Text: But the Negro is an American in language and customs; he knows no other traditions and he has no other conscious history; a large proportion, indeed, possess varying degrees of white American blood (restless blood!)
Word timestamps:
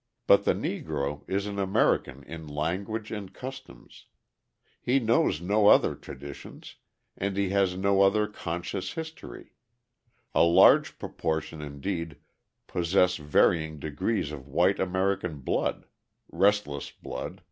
But 0.25 0.45
the 0.45 0.55
Negro 0.55 1.23
is 1.29 1.45
an 1.45 1.59
American 1.59 2.23
in 2.23 2.47
language 2.47 3.11
and 3.11 3.31
customs; 3.31 4.07
he 4.81 4.99
knows 4.99 5.41
no 5.41 5.67
other 5.67 5.93
traditions 5.93 6.77
and 7.15 7.37
he 7.37 7.49
has 7.49 7.77
no 7.77 8.01
other 8.01 8.25
conscious 8.27 8.93
history; 8.93 9.51
a 10.33 10.41
large 10.41 10.97
proportion, 10.97 11.61
indeed, 11.61 12.17
possess 12.65 13.17
varying 13.17 13.77
degrees 13.77 14.31
of 14.31 14.47
white 14.47 14.79
American 14.79 15.41
blood 15.41 15.85
(restless 16.31 16.89
blood!) 16.89 17.39